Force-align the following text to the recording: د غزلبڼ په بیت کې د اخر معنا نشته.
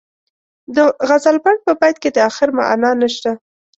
د 0.75 0.77
غزلبڼ 1.07 1.55
په 1.65 1.71
بیت 1.79 1.95
کې 2.01 2.09
د 2.13 2.17
اخر 2.29 2.49
معنا 2.57 2.91
نشته. 3.01 3.31